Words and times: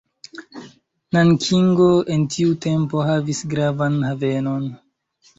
Nankingo 1.17 1.89
en 2.15 2.23
tiu 2.35 2.55
tempo 2.65 3.03
havis 3.09 3.41
gravan 3.51 3.99
havenon. 4.07 4.65